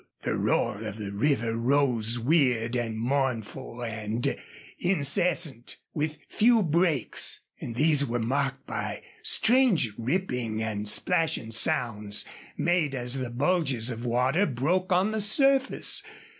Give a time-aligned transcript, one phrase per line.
[0.23, 4.35] The roar of the river rose weird and mournful and
[4.79, 12.25] incessant, with few breaks, and these were marked by strange ripping and splashing sounds
[12.57, 16.01] made as the bulges of water broke on the surface.